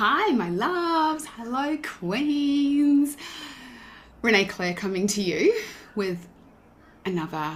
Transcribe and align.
Hi, 0.00 0.30
my 0.30 0.48
loves. 0.48 1.26
Hello, 1.26 1.76
queens. 1.78 3.16
Renee 4.22 4.44
Claire 4.44 4.72
coming 4.72 5.08
to 5.08 5.20
you 5.20 5.60
with 5.96 6.28
another 7.04 7.54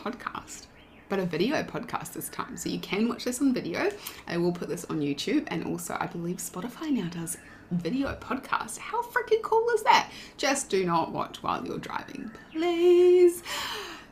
podcast, 0.00 0.64
but 1.10 1.18
a 1.18 1.26
video 1.26 1.62
podcast 1.62 2.14
this 2.14 2.30
time. 2.30 2.56
So 2.56 2.70
you 2.70 2.78
can 2.78 3.06
watch 3.06 3.24
this 3.24 3.42
on 3.42 3.52
video. 3.52 3.90
I 4.26 4.38
will 4.38 4.50
put 4.50 4.70
this 4.70 4.86
on 4.86 5.00
YouTube 5.00 5.44
and 5.48 5.62
also 5.66 5.94
I 6.00 6.06
believe 6.06 6.38
Spotify 6.38 6.90
now 6.90 7.10
does 7.10 7.36
video 7.70 8.16
podcast. 8.18 8.78
How 8.78 9.02
freaking 9.02 9.42
cool 9.42 9.68
is 9.74 9.82
that? 9.82 10.10
Just 10.38 10.70
do 10.70 10.86
not 10.86 11.12
watch 11.12 11.42
while 11.42 11.62
you're 11.66 11.76
driving, 11.76 12.30
please. 12.50 13.42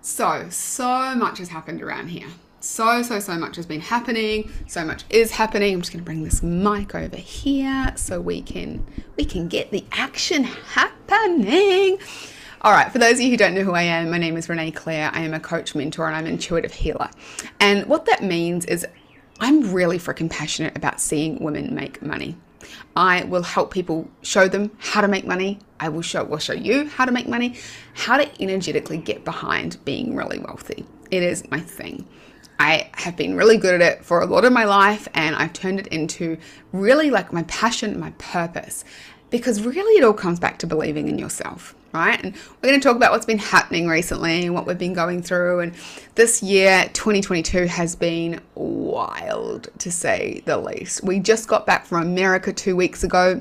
So, 0.03 0.49
so 0.51 1.15
much 1.15 1.39
has 1.39 1.49
happened 1.49 1.81
around 1.81 2.09
here. 2.09 2.29
So, 2.65 3.03
so, 3.03 3.21
so 3.21 3.37
much 3.37 3.57
has 3.57 3.67
been 3.67 3.83
happening. 3.83 4.51
So 4.69 4.87
much 4.87 5.05
is 5.11 5.31
happening. 5.31 5.75
I'm 5.75 5.83
just 5.83 5.93
going 5.93 6.01
to 6.01 6.05
bring 6.05 6.25
this 6.25 6.43
mic 6.43 6.95
over 6.95 7.19
here 7.19 7.93
so 7.95 8.23
we 8.23 8.41
can 8.41 8.87
we 9.19 9.27
can 9.27 9.49
get 9.49 9.71
the 9.71 9.85
action 9.93 10.45
happening. 10.45 11.99
All 12.63 12.73
right, 12.73 12.91
for 12.91 12.99
those 12.99 13.17
of 13.17 13.21
you 13.21 13.31
who 13.33 13.37
don't 13.37 13.53
know 13.53 13.65
who 13.65 13.75
I 13.75 13.83
am, 13.83 14.11
my 14.11 14.17
name 14.17 14.39
is 14.39 14.49
Renee 14.49 14.71
Claire. 14.71 15.11
I 15.13 15.21
am 15.21 15.35
a 15.35 15.41
coach, 15.41 15.75
mentor, 15.75 16.07
and 16.07 16.17
I'm 16.17 16.25
an 16.25 16.33
intuitive 16.33 16.73
healer. 16.73 17.11
And 17.61 17.85
what 17.85 18.07
that 18.07 18.25
means 18.25 18.65
is 18.65 18.87
I'm 19.41 19.71
really 19.71 19.99
freaking 19.99 20.31
passionate 20.31 20.75
about 20.75 21.03
seeing 21.03 21.45
women 21.45 21.75
make 21.75 22.01
money. 22.01 22.35
I 22.97 23.25
will 23.25 23.43
help 23.43 23.73
people 23.73 24.09
show 24.23 24.49
them 24.49 24.71
how 24.79 25.03
to 25.03 25.09
make 25.09 25.27
money. 25.27 25.59
I 25.81 25.91
will 25.91 26.01
show 26.01 26.25
will 26.25 26.39
show 26.39 26.55
you 26.55 26.89
how 26.89 27.05
to 27.05 27.13
make 27.13 27.29
money, 27.29 27.57
how 27.93 28.17
to 28.17 28.43
energetically 28.43 28.97
get 28.97 29.23
behind 29.23 29.85
being 29.85 30.17
really 30.17 30.39
wealthy. 30.39 30.87
It 31.11 31.23
is 31.23 31.49
my 31.51 31.61
thing. 31.61 32.09
I 32.65 32.89
have 32.95 33.15
been 33.15 33.37
really 33.37 33.59
good 33.59 33.75
at 33.75 33.83
it 33.83 34.05
for 34.05 34.23
a 34.23 34.27
lot 34.27 34.47
of 34.47 34.53
my 34.53 34.65
life 34.65 35.07
and 35.13 35.37
I've 35.37 35.53
turned 35.53 35.81
it 35.81 35.87
into 35.89 36.39
really 36.73 37.11
like 37.11 37.31
my 37.31 37.43
passion, 37.43 38.01
my 38.01 38.11
purpose. 38.17 38.85
Because 39.29 39.63
really 39.63 39.99
it 39.99 40.05
all 40.05 40.15
comes 40.15 40.41
back 40.41 40.59
to 40.61 40.67
believing 40.67 41.09
in 41.09 41.19
yourself 41.19 41.75
right? 41.93 42.21
And 42.25 42.35
we're 42.35 42.71
going 42.71 42.81
to 42.81 42.85
talk 42.85 42.97
about 42.97 43.13
what's 43.13 43.25
been 43.25 43.39
happening 43.39 43.87
recently 43.87 44.47
and 44.47 44.53
what 44.53 44.67
we've 44.67 44.77
been 44.77 44.95
going 44.95 45.23
through. 45.23 45.61
And 45.61 45.75
this 46.17 46.43
year, 46.43 46.91
2022, 46.93 47.67
has 47.67 47.95
been 47.95 48.41
wild 48.57 49.69
to 49.79 49.93
say 49.93 50.43
the 50.45 50.59
least. 50.59 51.05
We 51.05 51.21
just 51.21 51.47
got 51.47 51.67
back 51.67 51.87
from 51.87 52.03
America 52.03 52.53
two 52.53 52.75
weeks 52.75 53.05
ago. 53.05 53.41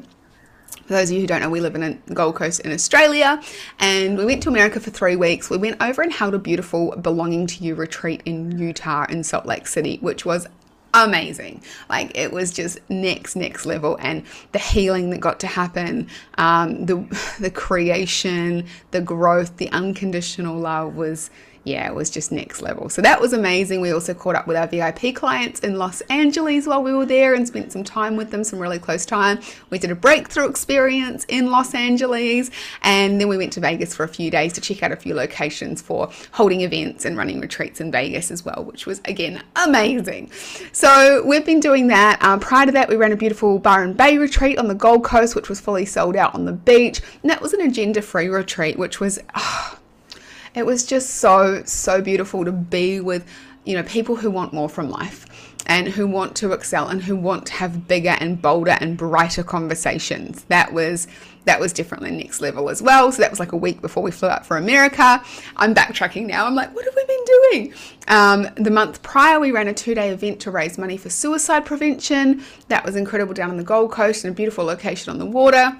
For 0.86 0.94
those 0.94 1.10
of 1.10 1.16
you 1.16 1.22
who 1.22 1.28
don't 1.28 1.42
know, 1.42 1.50
we 1.50 1.62
live 1.62 1.76
in 1.76 1.84
a 1.84 2.14
Gold 2.14 2.36
Coast 2.36 2.60
in 2.60 2.72
Australia, 2.72 3.42
and 3.80 4.18
we 4.18 4.26
went 4.26 4.44
to 4.44 4.50
America 4.50 4.80
for 4.80 4.92
three 4.92 5.16
weeks. 5.16 5.50
We 5.50 5.58
went 5.58 5.82
over 5.82 6.02
and 6.02 6.12
held 6.12 6.34
a 6.34 6.40
beautiful 6.40 6.92
Belonging 6.98 7.48
to 7.48 7.64
You 7.64 7.76
retreat 7.76 8.22
in 8.26 8.58
Utah 8.58 9.06
in 9.10 9.24
Salt 9.24 9.46
Lake 9.46 9.68
City, 9.68 9.98
which 10.02 10.26
was 10.26 10.46
amazing. 10.94 11.64
Like 11.90 12.18
it 12.18 12.32
was 12.32 12.52
just 12.52 12.80
next 12.90 13.36
next 13.36 13.66
level, 13.66 13.98
and 14.02 14.26
the 14.52 14.60
healing 14.60 15.10
that 15.12 15.20
got 15.20 15.40
to 15.42 15.48
happen, 15.48 16.10
um, 16.38 16.86
the 16.86 16.96
the 17.40 17.52
creation, 17.52 18.68
the 18.92 19.02
growth, 19.02 19.58
the 19.58 19.70
unconditional 19.72 20.60
love 20.60 20.96
was 20.96 21.30
yeah, 21.66 21.88
it 21.88 21.96
was 21.96 22.10
just 22.10 22.32
next 22.32 22.62
level. 22.62 22.90
So 22.90 23.02
that 23.02 23.22
was 23.22 23.32
amazing. 23.32 23.80
We 23.80 23.92
also 23.92 24.14
caught 24.14 24.36
up 24.36 24.48
with 24.48 24.58
our 24.58 24.68
VIP 24.68 25.16
clients 25.16 25.62
in 25.62 25.78
Los 25.78 26.02
Angeles 26.02 26.68
while 26.68 26.84
we 26.84 26.94
were 26.94 27.06
there 27.06 27.34
and 27.34 27.48
spent 27.48 27.72
some 27.72 27.86
time 27.86 28.18
with 28.18 28.32
them, 28.32 28.44
some 28.44 28.60
really 28.60 28.80
close 28.80 29.06
time. 29.06 29.40
We 29.70 29.80
did 29.80 29.90
a 29.90 29.96
breakthrough 29.96 30.50
experience 30.50 31.26
in 31.30 31.52
Los 31.52 31.74
Angeles 31.74 32.52
and 32.82 33.20
then 33.20 33.30
we 33.30 33.38
went 33.38 33.54
to 33.54 33.62
Vegas 33.62 33.96
for 33.96 34.04
a 34.04 34.10
few 34.10 34.30
days 34.30 34.52
to 34.54 34.62
check 34.62 34.84
out 34.84 34.92
a 34.92 34.98
few 34.98 35.16
locations 35.16 35.82
for 35.82 36.10
holding 36.34 36.62
events 36.62 37.06
and 37.06 37.18
running 37.18 37.40
retreats 37.40 37.80
in 37.80 37.92
Vegas 37.92 38.30
as 38.30 38.44
well, 38.44 38.66
which 38.66 38.86
was 38.86 39.00
again 39.06 39.42
amazing. 39.56 40.32
So 40.74 41.24
we've 41.26 41.46
been 41.46 41.62
doing 41.62 41.88
that. 41.88 42.22
Um, 42.22 42.42
prior 42.42 42.66
to 42.66 42.74
that, 42.74 42.90
we 42.90 42.98
ran 42.98 43.14
a 43.14 43.18
beautiful 43.18 43.58
Byron 43.58 43.94
Bay 43.94 44.18
retreat 44.18 44.58
on 44.58 44.68
the 44.68 44.76
Gold 44.76 45.06
Coast, 45.06 45.34
which 45.34 45.48
was 45.48 45.62
fully 45.62 45.86
sold 45.86 46.18
out 46.18 46.36
on 46.36 46.44
the 46.44 46.52
beach. 46.52 47.02
And 47.22 47.32
that 47.32 47.42
was 47.42 47.54
an 47.54 47.62
agenda 47.62 48.02
free 48.02 48.28
retreat, 48.28 48.78
which 48.78 49.00
was. 49.00 49.20
Oh, 49.36 49.80
it 50.56 50.66
was 50.66 50.86
just 50.86 51.16
so, 51.16 51.64
so 51.66 52.02
beautiful 52.02 52.46
to 52.46 52.52
be 52.52 53.00
with, 53.00 53.28
you 53.66 53.76
know, 53.76 53.84
people 53.84 54.16
who 54.16 54.30
want 54.30 54.54
more 54.54 54.70
from 54.70 54.90
life 54.90 55.26
and 55.66 55.88
who 55.88 56.06
want 56.06 56.36
to 56.36 56.52
excel 56.52 56.90
and 56.90 57.02
who 57.02 57.16
want 57.16 57.46
to 57.46 57.54
have 57.54 57.88
bigger 57.88 58.16
and 58.20 58.42
bolder 58.42 58.78
and 58.80 58.98
brighter 58.98 59.44
conversations. 59.44 60.44
That 60.46 60.74
was 60.74 61.08
that 61.46 61.60
was 61.60 61.74
definitely 61.74 62.12
next 62.12 62.40
level 62.40 62.70
as 62.70 62.82
well. 62.82 63.12
So 63.12 63.22
that 63.22 63.30
was 63.30 63.40
like 63.40 63.52
a 63.52 63.58
week 63.58 63.82
before 63.82 64.02
we 64.02 64.12
flew 64.12 64.30
out 64.30 64.46
for 64.46 64.56
America. 64.56 65.22
I'm 65.58 65.76
backtracking 65.76 66.26
now. 66.26 66.46
I'm 66.46 66.56
like, 66.56 66.74
what 66.74 66.86
have 66.86 66.96
we 66.96 67.06
been 67.06 67.26
doing? 67.26 67.74
Um, 68.08 68.48
the 68.56 68.72
month 68.72 69.04
prior, 69.04 69.42
we 69.42 69.52
ran 69.52 69.68
a 69.68 69.74
two 69.74 69.94
day 69.94 70.10
event 70.10 70.40
to 70.42 70.52
raise 70.52 70.78
money 70.78 70.96
for 70.98 71.10
suicide 71.10 71.66
prevention. 71.66 72.44
That 72.70 72.86
was 72.86 72.96
incredible 72.96 73.34
down 73.34 73.50
on 73.50 73.58
the 73.58 73.64
Gold 73.64 73.92
Coast 73.92 74.24
in 74.24 74.32
a 74.32 74.34
beautiful 74.34 74.64
location 74.64 75.12
on 75.12 75.20
the 75.20 75.26
water 75.26 75.78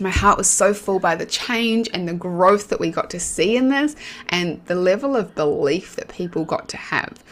my 0.00 0.10
heart 0.10 0.38
was 0.38 0.48
so 0.48 0.72
full 0.72 1.00
by 1.00 1.16
the 1.16 1.26
change 1.26 1.88
and 1.92 2.08
the 2.08 2.14
growth 2.14 2.68
that 2.68 2.80
we 2.80 2.90
got 2.90 3.10
to 3.10 3.20
see 3.20 3.56
in 3.56 3.68
this 3.68 3.96
and 4.28 4.64
the 4.66 4.74
level 4.74 5.16
of 5.16 5.34
belief 5.34 5.96
that 5.96 6.08
people 6.08 6.44
got 6.44 6.68
to 6.68 6.76
have. 6.76 7.22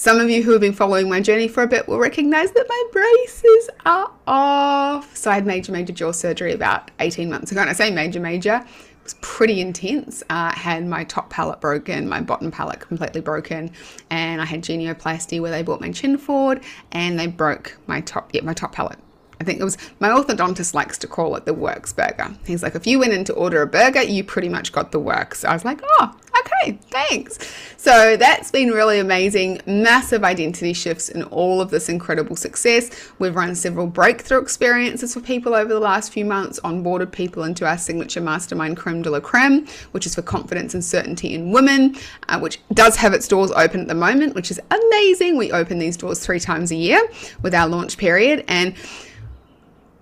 Some 0.00 0.18
of 0.18 0.30
you 0.30 0.42
who 0.42 0.52
have 0.52 0.62
been 0.62 0.72
following 0.72 1.10
my 1.10 1.20
journey 1.20 1.46
for 1.46 1.62
a 1.62 1.66
bit 1.66 1.86
will 1.86 1.98
recognize 1.98 2.52
that 2.52 2.64
my 2.66 2.84
braces 2.90 3.68
are 3.84 4.10
off. 4.26 5.14
So 5.14 5.30
I 5.30 5.34
had 5.34 5.44
major, 5.44 5.72
major 5.72 5.92
jaw 5.92 6.12
surgery 6.12 6.54
about 6.54 6.90
18 7.00 7.28
months 7.28 7.52
ago. 7.52 7.60
And 7.60 7.68
I 7.68 7.74
say 7.74 7.90
major, 7.90 8.18
major, 8.18 8.64
it 8.64 9.04
was 9.04 9.14
pretty 9.20 9.60
intense. 9.60 10.22
Uh, 10.22 10.52
I 10.54 10.56
had 10.56 10.86
my 10.86 11.04
top 11.04 11.28
palate 11.28 11.60
broken, 11.60 12.08
my 12.08 12.22
bottom 12.22 12.50
palate 12.50 12.80
completely 12.80 13.20
broken, 13.20 13.72
and 14.08 14.40
I 14.40 14.46
had 14.46 14.62
genioplasty 14.62 15.38
where 15.38 15.50
they 15.50 15.62
brought 15.62 15.82
my 15.82 15.92
chin 15.92 16.16
forward 16.16 16.62
and 16.92 17.20
they 17.20 17.26
broke 17.26 17.76
my 17.86 18.00
top, 18.00 18.30
yeah, 18.32 18.40
my 18.40 18.54
top 18.54 18.72
palate 18.72 18.98
I 19.40 19.44
think 19.44 19.58
it 19.58 19.64
was 19.64 19.78
my 20.00 20.10
orthodontist 20.10 20.74
likes 20.74 20.98
to 20.98 21.06
call 21.06 21.34
it 21.34 21.46
the 21.46 21.54
works 21.54 21.94
burger. 21.94 22.34
He's 22.44 22.62
like, 22.62 22.74
if 22.74 22.86
you 22.86 22.98
went 22.98 23.14
in 23.14 23.24
to 23.24 23.32
order 23.32 23.62
a 23.62 23.66
burger, 23.66 24.02
you 24.02 24.22
pretty 24.22 24.50
much 24.50 24.70
got 24.70 24.92
the 24.92 25.00
works. 25.00 25.44
I 25.44 25.54
was 25.54 25.64
like, 25.64 25.80
oh, 25.82 26.14
okay, 26.38 26.78
thanks. 26.90 27.38
So 27.78 28.18
that's 28.18 28.50
been 28.50 28.68
really 28.68 28.98
amazing. 28.98 29.62
Massive 29.66 30.24
identity 30.24 30.74
shifts 30.74 31.08
in 31.08 31.22
all 31.24 31.62
of 31.62 31.70
this 31.70 31.88
incredible 31.88 32.36
success. 32.36 33.12
We've 33.18 33.34
run 33.34 33.54
several 33.54 33.86
breakthrough 33.86 34.42
experiences 34.42 35.14
for 35.14 35.20
people 35.20 35.54
over 35.54 35.72
the 35.72 35.80
last 35.80 36.12
few 36.12 36.26
months, 36.26 36.60
onboarded 36.60 37.10
people 37.10 37.44
into 37.44 37.66
our 37.66 37.78
signature 37.78 38.20
mastermind 38.20 38.76
creme 38.76 39.00
de 39.00 39.10
la 39.10 39.20
creme, 39.20 39.66
which 39.92 40.04
is 40.04 40.14
for 40.14 40.22
confidence 40.22 40.74
and 40.74 40.84
certainty 40.84 41.32
in 41.32 41.50
women, 41.50 41.96
uh, 42.28 42.38
which 42.38 42.60
does 42.74 42.96
have 42.96 43.14
its 43.14 43.26
doors 43.26 43.50
open 43.52 43.80
at 43.80 43.88
the 43.88 43.94
moment, 43.94 44.34
which 44.34 44.50
is 44.50 44.60
amazing. 44.70 45.38
We 45.38 45.50
open 45.50 45.78
these 45.78 45.96
doors 45.96 46.20
three 46.20 46.40
times 46.40 46.70
a 46.70 46.76
year 46.76 47.00
with 47.40 47.54
our 47.54 47.66
launch 47.66 47.96
period. 47.96 48.44
And 48.46 48.74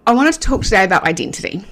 I 0.09 0.13
wanted 0.13 0.33
to 0.33 0.41
talk 0.41 0.63
today 0.63 0.85
about 0.85 1.05
identity 1.05 1.63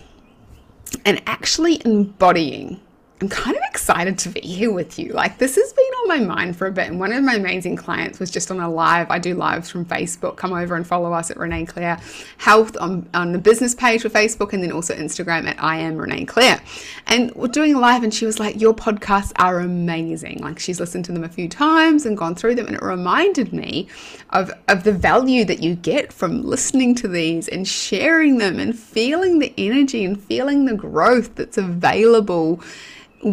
and 1.07 1.23
actually 1.27 1.81
embodying 1.87 2.79
I'm 3.23 3.31
kind 3.31 3.57
of 3.57 3.63
excited 3.71 4.19
to 4.19 4.29
be 4.29 4.41
here 4.41 4.71
with 4.71 4.99
you. 4.99 5.11
Like, 5.15 5.39
this 5.39 5.55
has 5.57 5.73
been 5.73 5.85
on 5.85 6.09
my 6.09 6.21
mind 6.21 6.55
for 6.55 6.67
a 6.67 6.71
bit. 6.71 6.89
And 6.89 7.01
one 7.01 7.13
of 7.13 7.25
my 7.25 7.37
amazing 7.37 7.75
clients 7.75 8.19
was 8.19 8.31
just 8.31 8.51
on 8.51 8.61
a 8.61 8.69
live. 8.69 9.11
I 9.11 9.19
do 9.19 9.35
lives 9.35 9.71
from 9.71 9.87
Facebook. 9.87 10.37
Come 10.37 10.53
over 10.53 10.75
and 10.75 10.87
follow 10.87 11.15
us 11.15 11.31
at 11.31 11.39
Renee 11.39 11.65
Claire 11.65 11.99
Health 12.37 12.77
on, 12.77 13.09
on 13.15 13.33
the 13.33 13.39
business 13.39 13.75
page 13.75 14.03
for 14.03 14.11
Facebook 14.11 14.53
and 14.53 14.63
then 14.63 14.71
also 14.71 14.95
Instagram 14.95 15.47
at 15.49 15.63
I 15.63 15.79
am 15.79 15.97
Renee 15.97 16.27
Claire. 16.27 16.61
And 17.07 17.35
we're 17.35 17.49
doing 17.49 17.75
a 17.75 17.81
live, 17.81 18.03
and 18.03 18.13
she 18.13 18.27
was 18.27 18.39
like, 18.39 18.61
Your 18.61 18.75
podcasts 18.75 19.33
are 19.37 19.61
amazing. 19.61 20.41
Like, 20.41 20.59
she's 20.59 20.79
listened 20.79 21.07
to 21.07 21.13
them 21.13 21.25
a 21.25 21.29
few 21.31 21.49
times 21.49 22.05
and 22.05 22.19
gone 22.19 22.35
through 22.35 22.57
them. 22.57 22.67
And 22.67 22.77
it 22.77 22.83
reminded 22.83 23.51
me 23.51 23.89
of, 24.29 24.51
of 24.69 24.85
the 24.85 24.93
value 24.93 25.47
that 25.47 25.63
you 25.63 25.75
get 25.75 26.13
from 26.13 26.43
listening 26.43 26.95
to 26.97 27.09
these 27.09 27.49
and 27.49 27.67
sharing 27.67 28.37
them 28.37 28.61
and 28.61 28.79
feeling 28.79 29.39
the 29.39 29.55
energy 29.57 30.05
and 30.05 30.23
feeling 30.23 30.67
the 30.67 30.75
growth 30.75 31.35
that's 31.35 31.57
available 31.57 32.61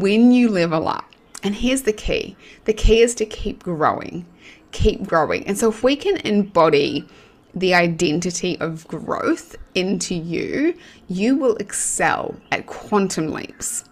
when 0.01 0.31
you 0.31 0.49
level 0.49 0.87
up, 0.87 1.05
and 1.43 1.53
here's 1.53 1.83
the 1.83 1.93
key 1.93 2.35
the 2.65 2.73
key 2.73 3.01
is 3.01 3.13
to 3.15 3.25
keep 3.25 3.61
growing, 3.63 4.25
keep 4.71 5.03
growing. 5.03 5.45
And 5.45 5.57
so, 5.57 5.69
if 5.69 5.83
we 5.83 5.95
can 5.95 6.17
embody 6.17 7.07
the 7.55 7.75
identity 7.75 8.59
of 8.59 8.87
growth 8.87 9.55
into 9.75 10.15
you, 10.15 10.73
you 11.07 11.35
will 11.35 11.55
excel 11.57 12.35
at 12.51 12.65
quantum 12.65 13.27
leaps 13.27 13.83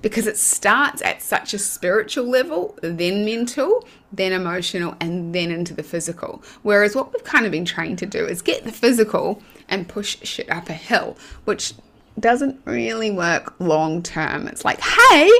because 0.00 0.26
it 0.26 0.38
starts 0.38 1.02
at 1.02 1.20
such 1.20 1.52
a 1.52 1.58
spiritual 1.58 2.24
level, 2.24 2.78
then 2.82 3.24
mental, 3.24 3.86
then 4.12 4.32
emotional, 4.32 4.96
and 5.00 5.34
then 5.34 5.50
into 5.50 5.74
the 5.74 5.82
physical. 5.82 6.42
Whereas 6.62 6.94
what 6.94 7.12
we've 7.12 7.24
kind 7.24 7.44
of 7.44 7.52
been 7.52 7.66
trained 7.66 7.98
to 7.98 8.06
do 8.06 8.24
is 8.24 8.40
get 8.40 8.64
the 8.64 8.72
physical 8.72 9.42
and 9.68 9.88
push 9.88 10.16
shit 10.22 10.50
up 10.50 10.70
a 10.70 10.74
hill, 10.74 11.18
which 11.44 11.74
doesn't 12.18 12.60
really 12.64 13.10
work 13.10 13.54
long 13.60 14.02
term. 14.02 14.46
It's 14.48 14.64
like, 14.64 14.80
hey, 14.80 15.30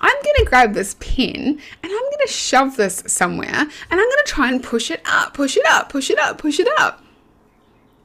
I'm 0.00 0.22
going 0.22 0.36
to 0.36 0.44
grab 0.46 0.74
this 0.74 0.96
pin 1.00 1.34
and 1.34 1.58
I'm 1.82 1.90
going 1.90 2.26
to 2.26 2.32
shove 2.32 2.76
this 2.76 3.02
somewhere 3.06 3.48
and 3.48 3.70
I'm 3.90 3.98
going 3.98 4.24
to 4.24 4.24
try 4.26 4.48
and 4.48 4.62
push 4.62 4.90
it 4.90 5.00
up, 5.06 5.34
push 5.34 5.56
it 5.56 5.66
up, 5.66 5.88
push 5.88 6.10
it 6.10 6.18
up, 6.18 6.38
push 6.38 6.60
it 6.60 6.68
up. 6.78 7.02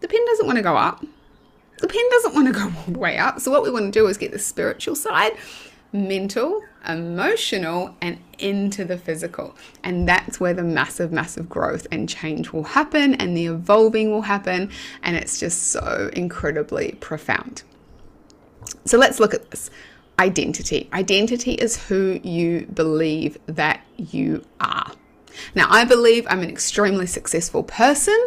The 0.01 0.07
pin 0.07 0.25
doesn't 0.25 0.45
want 0.45 0.57
to 0.57 0.63
go 0.63 0.77
up. 0.77 1.06
The 1.79 1.88
pin 1.88 2.09
doesn't 2.11 2.33
want 2.33 2.47
to 2.47 2.53
go 2.53 2.63
all 2.63 2.94
the 2.94 3.00
way 3.00 3.17
up. 3.17 3.39
So, 3.39 3.51
what 3.51 3.63
we 3.63 3.71
want 3.71 3.94
to 3.94 4.00
do 4.00 4.07
is 4.07 4.17
get 4.17 4.31
the 4.31 4.39
spiritual 4.39 4.95
side 4.95 5.33
mental, 5.91 6.63
emotional, 6.88 7.95
and 8.01 8.19
into 8.38 8.85
the 8.85 8.97
physical. 8.97 9.55
And 9.83 10.07
that's 10.07 10.39
where 10.39 10.53
the 10.53 10.63
massive, 10.63 11.12
massive 11.12 11.50
growth 11.50 11.88
and 11.91 12.07
change 12.07 12.51
will 12.51 12.63
happen 12.63 13.15
and 13.15 13.35
the 13.35 13.47
evolving 13.47 14.12
will 14.12 14.21
happen. 14.21 14.71
And 15.03 15.15
it's 15.15 15.39
just 15.39 15.67
so 15.67 16.09
incredibly 16.13 16.94
profound. 17.00 17.63
So 18.86 18.98
let's 18.98 19.19
look 19.19 19.33
at 19.33 19.51
this 19.51 19.69
identity. 20.19 20.89
Identity 20.94 21.54
is 21.54 21.88
who 21.88 22.19
you 22.24 22.68
believe 22.74 23.38
that 23.48 23.81
you 23.98 24.45
are. 24.60 24.92
Now, 25.56 25.68
I 25.69 25.86
believe 25.86 26.27
I'm 26.30 26.42
an 26.42 26.50
extremely 26.50 27.06
successful 27.06 27.63
person. 27.63 28.18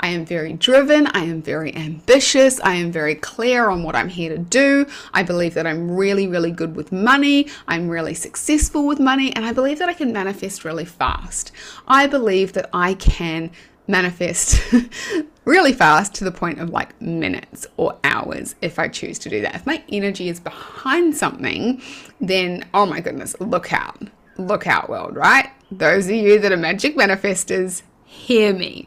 I 0.00 0.08
am 0.08 0.26
very 0.26 0.52
driven. 0.52 1.06
I 1.08 1.20
am 1.20 1.40
very 1.40 1.74
ambitious. 1.74 2.60
I 2.60 2.74
am 2.74 2.92
very 2.92 3.14
clear 3.14 3.70
on 3.70 3.82
what 3.82 3.96
I'm 3.96 4.08
here 4.08 4.30
to 4.30 4.38
do. 4.38 4.86
I 5.14 5.22
believe 5.22 5.54
that 5.54 5.66
I'm 5.66 5.90
really, 5.90 6.26
really 6.26 6.50
good 6.50 6.76
with 6.76 6.92
money. 6.92 7.48
I'm 7.66 7.88
really 7.88 8.14
successful 8.14 8.86
with 8.86 9.00
money. 9.00 9.34
And 9.34 9.44
I 9.44 9.52
believe 9.52 9.78
that 9.78 9.88
I 9.88 9.94
can 9.94 10.12
manifest 10.12 10.64
really 10.64 10.84
fast. 10.84 11.52
I 11.86 12.06
believe 12.06 12.52
that 12.52 12.68
I 12.72 12.94
can 12.94 13.50
manifest 13.88 14.60
really 15.44 15.72
fast 15.72 16.14
to 16.14 16.24
the 16.24 16.30
point 16.30 16.60
of 16.60 16.70
like 16.70 17.00
minutes 17.00 17.66
or 17.78 17.98
hours 18.04 18.54
if 18.60 18.78
I 18.78 18.86
choose 18.88 19.18
to 19.20 19.30
do 19.30 19.40
that. 19.40 19.54
If 19.54 19.66
my 19.66 19.82
energy 19.88 20.28
is 20.28 20.38
behind 20.38 21.16
something, 21.16 21.80
then 22.20 22.66
oh 22.74 22.86
my 22.86 23.00
goodness, 23.00 23.34
look 23.40 23.72
out. 23.72 24.00
Look 24.36 24.68
out, 24.68 24.88
world, 24.88 25.16
right? 25.16 25.50
Those 25.70 26.06
of 26.06 26.12
you 26.12 26.38
that 26.38 26.52
are 26.52 26.56
magic 26.56 26.96
manifestors, 26.96 27.82
hear 28.04 28.54
me. 28.54 28.86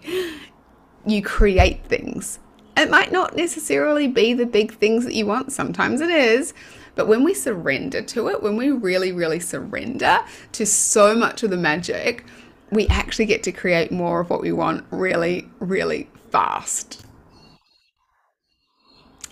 You 1.06 1.22
create 1.22 1.84
things. 1.86 2.40
It 2.78 2.90
might 2.90 3.12
not 3.12 3.36
necessarily 3.36 4.08
be 4.08 4.34
the 4.34 4.46
big 4.46 4.74
things 4.74 5.04
that 5.04 5.14
you 5.14 5.26
want, 5.26 5.52
sometimes 5.52 6.00
it 6.00 6.10
is. 6.10 6.54
But 6.96 7.08
when 7.08 7.24
we 7.24 7.34
surrender 7.34 8.02
to 8.02 8.30
it, 8.30 8.42
when 8.42 8.56
we 8.56 8.72
really, 8.72 9.12
really 9.12 9.40
surrender 9.40 10.20
to 10.54 10.66
so 10.66 11.16
much 11.16 11.44
of 11.44 11.50
the 11.50 11.58
magic, 11.58 12.26
we 12.72 12.88
actually 12.88 13.26
get 13.26 13.44
to 13.44 13.52
create 13.52 13.92
more 13.92 14.22
of 14.22 14.30
what 14.30 14.42
we 14.42 14.52
want 14.52 14.86
really, 14.92 15.50
really 15.60 16.10
fast. 16.32 17.06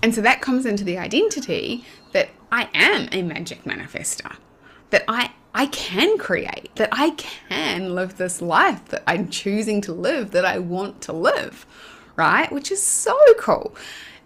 And 0.04 0.14
so 0.14 0.22
that 0.22 0.42
comes 0.42 0.66
into 0.66 0.84
the 0.84 0.98
identity 0.98 1.86
that 2.14 2.30
I 2.52 2.70
am 2.74 3.10
a 3.12 3.22
magic 3.22 3.64
manifester, 3.64 4.36
that 4.92 5.04
I 5.08 5.32
I 5.54 5.66
can 5.66 6.18
create, 6.20 6.70
that 6.76 6.90
I 6.92 7.12
can 7.12 7.96
live 7.96 8.18
this 8.18 8.40
life 8.42 8.86
that 8.90 9.04
I'm 9.08 9.30
choosing 9.30 9.82
to 9.82 9.94
live, 9.94 10.30
that 10.32 10.46
I 10.46 10.60
want 10.60 11.02
to 11.02 11.14
live, 11.14 11.66
right? 12.16 12.52
Which 12.52 12.72
is 12.72 12.82
so 12.82 13.18
cool. 13.40 13.76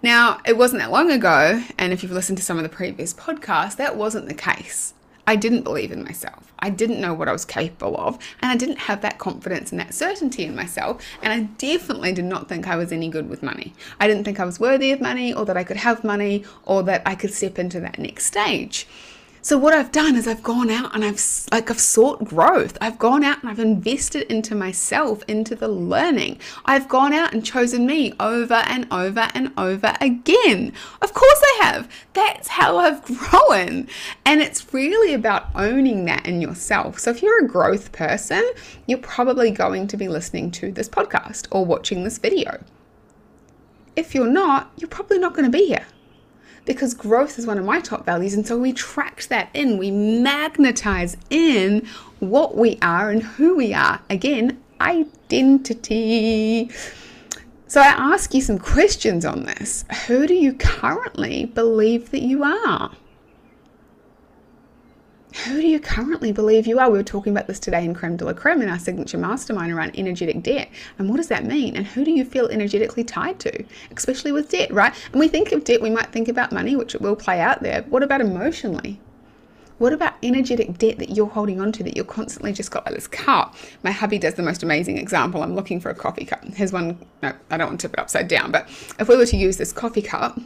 Now, 0.02 0.42
it 0.46 0.58
wasn't 0.58 0.82
that 0.82 0.92
long 0.92 1.10
ago, 1.10 1.64
and 1.78 1.94
if 1.94 2.04
you've 2.04 2.12
listened 2.12 2.38
to 2.40 2.44
some 2.44 2.58
of 2.58 2.64
the 2.64 2.70
previous 2.70 3.14
podcasts, 3.14 3.78
that 3.78 3.96
wasn't 3.96 4.28
the 4.28 4.34
case. 4.34 4.94
I 5.26 5.36
didn't 5.38 5.64
believe 5.64 5.92
in 5.92 6.04
myself. 6.04 6.54
I 6.60 6.70
didn't 6.70 7.00
know 7.00 7.14
what 7.14 7.30
I 7.30 7.32
was 7.32 7.46
capable 7.46 7.98
of, 7.98 8.20
and 8.42 8.52
I 8.52 8.58
didn't 8.58 8.80
have 8.80 9.02
that 9.02 9.20
confidence 9.20 9.72
and 9.72 9.80
that 9.80 9.94
certainty 9.94 10.44
in 10.44 10.56
myself. 10.56 11.02
And 11.22 11.32
I 11.32 11.42
definitely 11.58 12.12
did 12.12 12.26
not 12.26 12.50
think 12.50 12.68
I 12.68 12.76
was 12.76 12.92
any 12.92 13.10
good 13.10 13.30
with 13.30 13.42
money. 13.42 13.74
I 14.00 14.08
didn't 14.08 14.26
think 14.26 14.40
I 14.40 14.46
was 14.46 14.60
worthy 14.60 14.92
of 14.92 15.00
money, 15.00 15.34
or 15.34 15.46
that 15.46 15.58
I 15.58 15.64
could 15.64 15.78
have 15.78 16.04
money, 16.04 16.44
or 16.66 16.84
that 16.84 17.02
I 17.06 17.16
could 17.16 17.34
step 17.34 17.58
into 17.58 17.80
that 17.80 18.00
next 18.00 18.26
stage. 18.26 18.86
So 19.46 19.58
what 19.58 19.74
I've 19.74 19.92
done 19.92 20.16
is 20.16 20.26
I've 20.26 20.42
gone 20.42 20.70
out 20.70 20.96
and 20.96 21.04
I've 21.04 21.22
like 21.52 21.70
I've 21.70 21.78
sought 21.78 22.24
growth. 22.24 22.78
I've 22.80 22.98
gone 22.98 23.26
out 23.26 23.42
and 23.42 23.50
I've 23.50 23.60
invested 23.60 24.32
into 24.32 24.56
myself, 24.56 25.22
into 25.28 25.54
the 25.54 25.68
learning. 25.68 26.40
I've 26.64 26.88
gone 26.88 27.12
out 27.12 27.34
and 27.34 27.46
chosen 27.46 27.86
me 27.86 28.14
over 28.22 28.54
and 28.54 28.88
over 28.90 29.28
and 29.34 29.52
over 29.58 29.98
again. 30.00 30.72
Of 31.02 31.14
course 31.14 31.42
I 31.44 31.60
have. 31.64 31.92
That's 32.14 32.48
how 32.48 32.78
I've 32.78 33.04
grown. 33.18 33.90
And 34.24 34.42
it's 34.42 34.74
really 34.74 35.14
about 35.14 35.50
owning 35.56 36.06
that 36.06 36.26
in 36.26 36.40
yourself. 36.40 36.98
So 36.98 37.12
if 37.12 37.22
you're 37.22 37.44
a 37.44 37.48
growth 37.48 37.92
person, 37.92 38.50
you're 38.88 38.98
probably 39.00 39.52
going 39.52 39.88
to 39.88 39.98
be 39.98 40.08
listening 40.08 40.52
to 40.52 40.72
this 40.72 40.88
podcast 40.88 41.48
or 41.52 41.66
watching 41.66 42.06
this 42.06 42.18
video. 42.18 42.64
If 43.98 44.16
you're 44.16 44.26
not, 44.26 44.72
you're 44.78 44.88
probably 44.88 45.20
not 45.20 45.34
going 45.34 45.52
to 45.52 45.58
be 45.58 45.66
here 45.66 45.86
because 46.66 46.94
growth 46.94 47.38
is 47.38 47.46
one 47.46 47.58
of 47.58 47.66
my 47.66 47.80
top 47.82 48.06
values. 48.06 48.34
And 48.34 48.46
so 48.48 48.58
we 48.58 48.74
track 48.74 49.24
that 49.24 49.50
in, 49.54 49.78
we 49.78 49.92
magnetize 49.92 51.18
in 51.30 51.88
what 52.20 52.56
we 52.56 52.78
are 52.82 53.10
and 53.10 53.24
who 53.24 53.56
we 53.56 53.74
are. 53.74 54.00
Again, 54.10 54.62
identity. 54.80 56.70
So 57.68 57.82
I 57.82 57.88
ask 57.88 58.34
you 58.34 58.42
some 58.42 58.60
questions 58.60 59.26
on 59.26 59.46
this. 59.46 59.84
Who 60.08 60.28
do 60.28 60.34
you 60.34 60.54
currently 60.54 61.46
believe 61.46 62.12
that 62.12 62.22
you 62.22 62.44
are? 62.44 62.92
Who 65.34 65.60
do 65.60 65.68
you 65.68 65.80
currently 65.80 66.32
believe 66.32 66.68
you 66.68 66.80
are? 66.80 66.90
We 66.92 66.98
were 66.98 67.04
talking 67.04 67.34
about 67.34 67.48
this 67.48 67.60
today 67.60 67.84
in 67.84 67.94
Creme 67.94 68.18
de 68.18 68.26
la 68.26 68.34
Creme 68.34 68.62
in 68.62 68.70
our 68.70 68.78
signature 68.78 69.18
mastermind 69.18 69.72
around 69.72 69.98
energetic 69.98 70.44
debt. 70.44 70.70
And 71.00 71.10
what 71.10 71.18
does 71.18 71.28
that 71.30 71.46
mean? 71.46 71.76
And 71.76 71.88
who 71.88 72.06
do 72.06 72.12
you 72.12 72.24
feel 72.24 72.48
energetically 72.48 73.04
tied 73.04 73.40
to, 73.40 73.64
especially 73.96 74.32
with 74.32 74.50
debt, 74.50 74.72
right? 74.72 74.94
And 75.12 75.20
we 75.20 75.28
think 75.28 75.52
of 75.52 75.64
debt, 75.64 75.82
we 75.82 75.90
might 75.90 76.12
think 76.12 76.28
about 76.28 76.52
money, 76.52 76.76
which 76.76 76.94
it 76.94 77.02
will 77.02 77.16
play 77.16 77.42
out 77.42 77.64
there. 77.64 77.82
What 77.84 78.04
about 78.04 78.22
emotionally? 78.22 79.00
What 79.80 79.92
about 79.92 80.14
energetic 80.22 80.78
debt 80.78 81.00
that 81.00 81.10
you're 81.10 81.28
holding 81.28 81.60
on 81.60 81.72
to 81.74 81.84
that 81.84 81.96
you're 81.96 82.06
constantly 82.06 82.54
just 82.54 82.70
got 82.70 82.86
like 82.86 82.94
this 82.94 83.08
cup? 83.08 83.56
My 83.82 83.92
hubby 83.92 84.20
does 84.20 84.36
the 84.36 84.44
most 84.44 84.62
amazing 84.62 84.98
example. 84.98 85.42
I'm 85.42 85.56
looking 85.56 85.80
for 85.80 85.90
a 85.90 85.96
coffee 85.96 86.26
cup. 86.26 86.44
Here's 86.54 86.72
one, 86.72 87.04
no, 87.24 87.34
I 87.50 87.58
don't 87.58 87.70
want 87.70 87.82
to 87.82 87.88
tip 87.88 87.94
it 87.94 88.00
upside 88.00 88.28
down, 88.28 88.52
but 88.52 88.70
if 89.00 89.08
we 89.08 89.18
were 89.18 89.26
to 89.26 89.36
use 89.36 89.58
this 89.58 89.74
coffee 89.74 90.04
cup, 90.04 90.40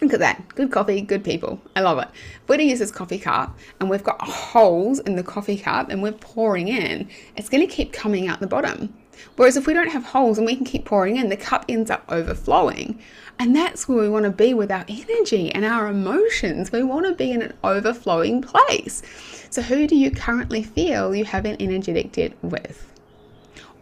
Look 0.00 0.14
at 0.14 0.20
that. 0.20 0.54
Good 0.54 0.70
coffee, 0.70 1.02
good 1.02 1.24
people. 1.24 1.60
I 1.76 1.80
love 1.80 1.98
it. 1.98 2.08
We're 2.46 2.56
going 2.56 2.66
to 2.66 2.70
use 2.70 2.78
this 2.78 2.90
coffee 2.90 3.18
cup 3.18 3.58
and 3.80 3.90
we've 3.90 4.04
got 4.04 4.20
holes 4.22 4.98
in 5.00 5.16
the 5.16 5.22
coffee 5.22 5.58
cup 5.58 5.90
and 5.90 6.02
we're 6.02 6.12
pouring 6.12 6.68
in, 6.68 7.08
it's 7.36 7.50
going 7.50 7.66
to 7.66 7.72
keep 7.72 7.92
coming 7.92 8.26
out 8.26 8.40
the 8.40 8.46
bottom. 8.46 8.94
Whereas 9.36 9.56
if 9.56 9.66
we 9.66 9.74
don't 9.74 9.90
have 9.90 10.04
holes 10.04 10.38
and 10.38 10.46
we 10.46 10.56
can 10.56 10.64
keep 10.64 10.86
pouring 10.86 11.16
in, 11.16 11.28
the 11.28 11.36
cup 11.36 11.66
ends 11.68 11.90
up 11.90 12.04
overflowing. 12.08 12.98
And 13.38 13.54
that's 13.54 13.88
where 13.88 13.98
we 13.98 14.08
want 14.08 14.24
to 14.24 14.30
be 14.30 14.54
with 14.54 14.70
our 14.70 14.84
energy 14.88 15.50
and 15.52 15.64
our 15.64 15.88
emotions. 15.88 16.72
We 16.72 16.82
want 16.82 17.06
to 17.06 17.14
be 17.14 17.30
in 17.32 17.42
an 17.42 17.54
overflowing 17.62 18.42
place. 18.42 19.02
So, 19.50 19.62
who 19.62 19.86
do 19.86 19.96
you 19.96 20.10
currently 20.10 20.62
feel 20.62 21.14
you 21.14 21.24
have 21.24 21.44
an 21.44 21.56
energetic 21.60 22.12
debt 22.12 22.32
with? 22.42 22.92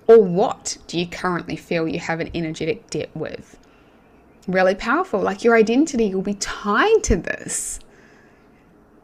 Or 0.06 0.22
what 0.22 0.78
do 0.86 0.98
you 0.98 1.06
currently 1.06 1.56
feel 1.56 1.86
you 1.86 1.98
have 1.98 2.20
an 2.20 2.30
energetic 2.34 2.88
debt 2.90 3.10
with? 3.14 3.58
Really 4.48 4.74
powerful. 4.74 5.20
Like 5.20 5.44
your 5.44 5.54
identity 5.54 6.12
will 6.14 6.22
be 6.22 6.34
tied 6.34 7.04
to 7.04 7.16
this. 7.16 7.78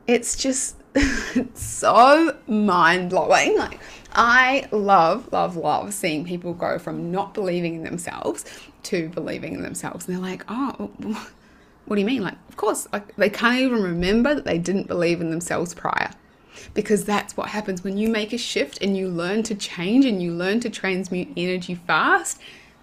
It's 0.07 0.37
just 0.37 0.77
it's 0.95 1.63
so 1.63 2.37
mind 2.49 3.11
blowing. 3.11 3.57
Like 3.57 3.79
I 4.13 4.69
love, 4.73 5.29
love, 5.33 5.57
love 5.57 5.93
seeing 5.93 6.25
people 6.25 6.55
go 6.55 6.79
from 6.79 7.11
not 7.11 7.35
believing 7.35 7.75
in 7.75 7.85
themselves 7.85 8.45
to 8.85 9.09
believing 9.11 9.55
in 9.55 9.63
themselves. 9.63 10.07
And 10.07 10.17
they're 10.17 10.23
like, 10.23 10.45
oh, 10.49 10.91
what 11.85 11.97
do 11.97 12.01
you 12.01 12.07
mean? 12.07 12.23
Like, 12.23 12.39
of 12.49 12.57
course, 12.57 12.89
like 12.93 13.15
they 13.17 13.31
can't 13.31 13.61
even 13.61 13.83
remember 13.83 14.35
that 14.35 14.45
they 14.45 14.59
didn't 14.59 14.89
believe 14.89 15.21
in 15.21 15.31
themselves 15.31 15.75
prior. 15.75 16.11
Because 16.73 17.05
that's 17.05 17.37
what 17.37 17.49
happens 17.49 17.83
when 17.83 17.99
you 17.99 18.09
make 18.09 18.33
a 18.33 18.39
shift 18.39 18.81
and 18.81 18.97
you 18.97 19.09
learn 19.09 19.43
to 19.45 19.57
change 19.57 20.05
and 20.05 20.23
you 20.23 20.33
learn 20.33 20.61
to 20.61 20.71
transmute 20.71 21.29
energy 21.37 21.75
fast, 21.75 22.41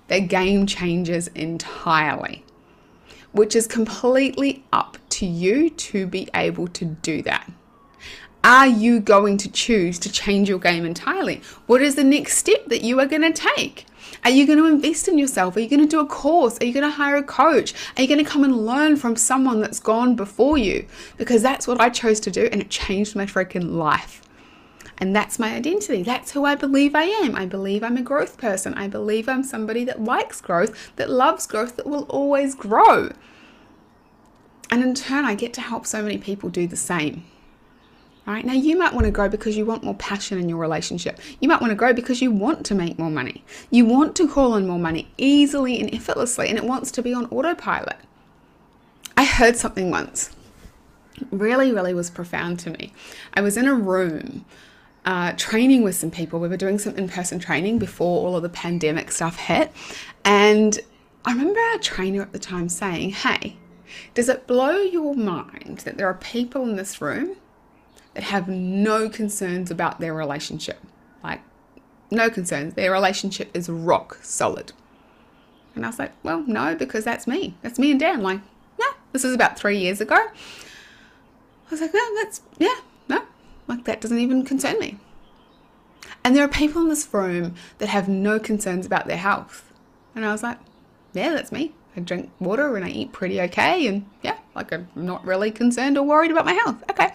the 0.10 0.20
game 0.20 0.68
changes 0.68 1.30
entirely 1.30 2.44
which 3.32 3.56
is 3.56 3.68
completely 3.68 4.64
up 4.74 4.98
to 5.10 5.26
you 5.26 5.70
to 5.70 6.06
be 6.08 6.28
able 6.34 6.68
to 6.68 6.86
do 6.86 7.22
that. 7.24 7.50
Are 8.44 8.68
you 8.68 9.00
going 9.00 9.38
to 9.38 9.52
choose 9.52 10.00
to 10.00 10.12
change 10.12 10.50
your 10.50 10.58
game 10.58 10.84
entirely? 10.84 11.42
What 11.68 11.82
is 11.82 11.96
the 11.96 12.04
next 12.04 12.38
step 12.38 12.66
that 12.68 12.82
you 12.82 13.00
are 13.00 13.06
going 13.06 13.32
to 13.32 13.48
take? 13.56 13.86
Are 14.24 14.32
you 14.32 14.48
going 14.48 14.58
to 14.58 14.66
invest 14.66 15.08
in 15.08 15.18
yourself? 15.18 15.56
Are 15.56 15.60
you 15.60 15.70
going 15.70 15.82
to 15.82 15.88
do 15.88 16.00
a 16.00 16.06
course? 16.06 16.58
Are 16.60 16.66
you 16.66 16.74
going 16.74 16.90
to 16.90 16.96
hire 16.96 17.18
a 17.18 17.24
coach? 17.24 17.74
Are 17.96 18.02
you 18.02 18.08
going 18.08 18.24
to 18.24 18.30
come 18.30 18.44
and 18.44 18.66
learn 18.66 18.96
from 18.96 19.16
someone 19.16 19.62
that's 19.62 19.80
gone 19.80 20.16
before 20.16 20.58
you? 20.58 20.86
Because 21.18 21.42
that's 21.42 21.68
what 21.68 21.80
I 21.80 21.90
chose 21.90 22.20
to 22.22 22.32
do 22.32 22.50
and 22.52 22.62
it 22.62 22.70
changed 22.70 23.16
my 23.16 23.26
freaking 23.26 23.76
life. 23.76 24.22
And 25.02 25.16
that's 25.16 25.40
my 25.40 25.56
identity. 25.56 26.04
That's 26.04 26.32
who 26.32 26.46
I 26.46 26.54
believe 26.54 26.94
I 26.94 27.06
am. 27.06 27.36
I 27.36 27.48
believe 27.48 27.84
I'm 27.84 27.98
a 27.98 28.04
growth 28.04 28.38
person. 28.38 28.76
I 28.76 28.88
believe 28.88 29.28
I'm 29.28 29.44
somebody 29.44 29.84
that 29.86 30.04
likes 30.04 30.40
growth, 30.40 30.96
that 30.98 31.10
loves 31.10 31.48
growth, 31.48 31.76
that 31.78 31.88
will 31.88 32.04
always 32.04 32.54
grow. 32.54 33.12
And 34.70 34.84
in 34.84 34.94
turn, 34.94 35.26
I 35.26 35.34
get 35.34 35.54
to 35.56 35.62
help 35.62 35.88
so 35.88 36.04
many 36.04 36.20
people 36.20 36.50
do 36.50 36.68
the 36.68 36.78
same. 36.78 37.26
Right 38.28 38.46
now, 38.46 38.54
you 38.54 38.78
might 38.78 38.94
want 38.94 39.06
to 39.06 39.12
grow 39.12 39.28
because 39.28 39.58
you 39.58 39.66
want 39.66 39.84
more 39.84 39.96
passion 39.96 40.38
in 40.38 40.48
your 40.48 40.60
relationship. 40.60 41.20
You 41.40 41.50
might 41.50 41.60
want 41.60 41.72
to 41.72 41.76
grow 41.76 41.94
because 41.94 42.22
you 42.22 42.32
want 42.32 42.64
to 42.68 42.76
make 42.76 43.00
more 43.00 43.10
money. 43.10 43.44
You 43.72 43.88
want 43.88 44.16
to 44.18 44.30
call 44.30 44.56
in 44.56 44.68
more 44.68 44.78
money 44.78 45.12
easily 45.18 45.82
and 45.82 45.92
effortlessly, 45.94 46.48
and 46.48 46.60
it 46.60 46.64
wants 46.64 46.92
to 46.92 47.02
be 47.02 47.12
on 47.12 47.26
autopilot. 47.26 47.98
I 49.18 49.26
heard 49.26 49.58
something 49.58 49.90
once, 49.90 50.36
really, 51.32 51.72
really 51.72 51.96
was 51.96 52.12
profound 52.12 52.60
to 52.60 52.70
me. 52.70 52.94
I 53.34 53.42
was 53.42 53.58
in 53.58 53.68
a 53.68 53.74
room 53.74 54.46
uh, 55.06 55.34
training 55.34 55.84
with 55.84 55.96
some 55.96 56.12
people. 56.12 56.40
We 56.40 56.48
were 56.48 56.58
doing 56.58 56.78
some 56.78 56.96
in 56.96 57.10
person 57.10 57.40
training 57.40 57.80
before 57.80 58.28
all 58.28 58.36
of 58.36 58.44
the 58.44 58.50
pandemic 58.50 59.12
stuff 59.12 59.38
hit. 59.38 59.72
And 60.24 60.80
I 61.26 61.32
remember 61.32 61.60
our 61.60 61.80
trainer 61.80 62.22
at 62.22 62.34
the 62.34 62.40
time 62.40 62.70
saying, 62.70 63.12
Hey, 63.12 63.58
does 64.14 64.30
it 64.30 64.48
blow 64.48 64.78
your 64.78 65.16
mind 65.16 65.82
that 65.86 65.98
there 65.98 66.08
are 66.08 66.14
people 66.14 66.64
in 66.64 66.76
this 66.76 67.02
room 67.02 67.36
that 68.14 68.24
have 68.24 68.48
no 68.48 69.10
concerns 69.10 69.72
about 69.72 70.00
their 70.00 70.14
relationship. 70.14 70.80
Like, 71.24 71.42
no 72.10 72.30
concerns. 72.30 72.74
Their 72.74 72.92
relationship 72.92 73.50
is 73.56 73.70
rock 73.70 74.20
solid. 74.22 74.74
And 75.76 75.86
I 75.86 75.90
was 75.90 76.00
like, 76.00 76.12
well, 76.24 76.44
no, 76.46 76.76
because 76.76 77.06
that's 77.06 77.28
me. 77.28 77.56
That's 77.62 77.80
me 77.80 77.92
and 77.92 78.00
Dan. 78.00 78.22
Like, 78.22 78.42
no, 78.80 78.88
this 79.14 79.24
is 79.24 79.34
about 79.34 79.58
three 79.58 79.78
years 79.78 80.02
ago. 80.02 80.16
I 80.16 81.70
was 81.70 81.80
like, 81.80 81.94
no, 81.94 82.16
that's, 82.16 82.42
yeah, 82.58 82.76
like 83.68 83.86
that 83.86 84.02
doesn't 84.02 84.20
even 84.20 84.46
concern 84.46 84.80
me. 84.80 84.98
And 86.24 86.36
there 86.36 86.44
are 86.44 86.50
people 86.50 86.82
in 86.82 86.90
this 86.90 87.12
room 87.14 87.56
that 87.80 87.90
have 87.90 88.08
no 88.08 88.40
concerns 88.40 88.86
about 88.86 89.08
their 89.08 89.18
health. 89.18 89.72
And 90.16 90.26
I 90.26 90.32
was 90.32 90.44
like, 90.44 90.60
yeah, 91.14 91.30
that's 91.34 91.52
me. 91.52 91.74
I 91.96 92.00
drink 92.02 92.32
water 92.40 92.76
and 92.76 92.86
I 92.86 92.90
eat 92.90 93.12
pretty 93.12 93.42
okay. 93.42 93.88
And 93.88 94.06
yeah, 94.22 94.38
like 94.56 94.72
I'm 94.72 94.88
not 94.96 95.26
really 95.26 95.52
concerned 95.52 95.98
or 95.98 96.04
worried 96.04 96.32
about 96.32 96.46
my 96.46 96.54
health. 96.54 96.84
Okay. 96.90 97.14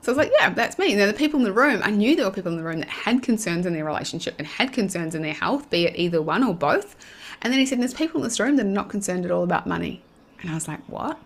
So 0.00 0.10
I 0.10 0.16
was 0.16 0.18
like, 0.18 0.32
yeah, 0.36 0.50
that's 0.50 0.78
me. 0.78 0.96
Now, 0.96 1.06
the 1.06 1.12
people 1.12 1.38
in 1.38 1.44
the 1.44 1.52
room, 1.52 1.80
I 1.84 1.90
knew 1.90 2.16
there 2.16 2.24
were 2.24 2.32
people 2.32 2.50
in 2.50 2.58
the 2.58 2.64
room 2.64 2.80
that 2.80 2.88
had 2.88 3.22
concerns 3.22 3.66
in 3.66 3.72
their 3.72 3.84
relationship 3.84 4.34
and 4.38 4.46
had 4.48 4.72
concerns 4.72 5.14
in 5.14 5.22
their 5.22 5.32
health, 5.32 5.70
be 5.70 5.84
it 5.84 5.94
either 5.96 6.20
one 6.20 6.42
or 6.42 6.54
both. 6.54 6.96
And 7.40 7.52
then 7.52 7.60
he 7.60 7.66
said, 7.66 7.80
there's 7.80 7.94
people 7.94 8.20
in 8.20 8.24
this 8.24 8.40
room 8.40 8.56
that 8.56 8.66
are 8.66 8.68
not 8.68 8.88
concerned 8.88 9.24
at 9.24 9.30
all 9.30 9.44
about 9.44 9.68
money. 9.68 10.02
And 10.40 10.50
I 10.50 10.54
was 10.54 10.66
like, 10.66 10.80
what? 10.88 11.20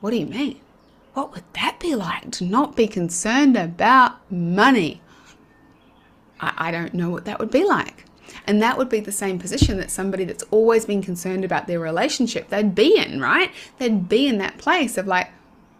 What 0.00 0.10
do 0.10 0.16
you 0.18 0.26
mean? 0.26 0.60
What 1.14 1.32
would 1.32 1.44
that 1.54 1.78
be 1.80 1.94
like 1.94 2.30
to 2.32 2.44
not 2.44 2.76
be 2.76 2.86
concerned 2.86 3.56
about 3.56 4.30
money? 4.30 5.00
I, 6.40 6.68
I 6.68 6.70
don't 6.70 6.94
know 6.94 7.10
what 7.10 7.24
that 7.24 7.38
would 7.38 7.50
be 7.50 7.64
like. 7.64 8.04
And 8.46 8.62
that 8.62 8.78
would 8.78 8.88
be 8.88 9.00
the 9.00 9.12
same 9.12 9.38
position 9.38 9.78
that 9.78 9.90
somebody 9.90 10.24
that's 10.24 10.44
always 10.50 10.84
been 10.84 11.02
concerned 11.02 11.44
about 11.44 11.66
their 11.66 11.80
relationship, 11.80 12.48
they'd 12.48 12.74
be 12.74 12.96
in, 12.96 13.20
right? 13.20 13.50
They'd 13.78 14.08
be 14.08 14.26
in 14.26 14.38
that 14.38 14.58
place 14.58 14.98
of 14.98 15.06
like, 15.06 15.30